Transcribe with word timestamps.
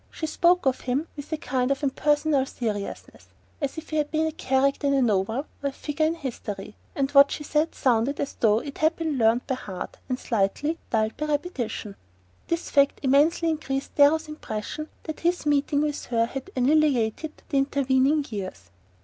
She 0.09 0.25
spoke 0.25 0.65
of 0.65 0.79
him 0.81 1.07
with 1.15 1.31
a 1.31 1.37
kind 1.37 1.69
of 1.69 1.83
impersonal 1.83 2.47
seriousness, 2.47 3.27
as 3.61 3.77
if 3.77 3.91
he 3.91 3.97
had 3.97 4.09
been 4.09 4.25
a 4.25 4.31
character 4.31 4.87
in 4.87 4.95
a 4.95 5.01
novel 5.03 5.45
or 5.61 5.69
a 5.69 5.71
figure 5.71 6.07
in 6.07 6.15
history; 6.15 6.75
and 6.95 7.11
what 7.11 7.29
she 7.31 7.43
said 7.43 7.75
sounded 7.75 8.19
as 8.19 8.33
though 8.39 8.57
it 8.57 8.79
had 8.79 8.95
been 8.95 9.19
learned 9.19 9.45
by 9.45 9.53
heart 9.53 9.97
and 10.09 10.17
slightly 10.17 10.79
dulled 10.89 11.15
by 11.17 11.27
repetition. 11.27 11.95
This 12.47 12.71
fact 12.71 12.99
immensely 13.03 13.51
increased 13.51 13.93
Darrow's 13.93 14.27
impression 14.27 14.89
that 15.03 15.19
his 15.19 15.45
meeting 15.45 15.81
with 15.81 16.05
her 16.05 16.25
had 16.25 16.49
annihilated 16.55 17.33
the 17.49 17.59
intervening 17.59 18.25
years. 18.31 18.71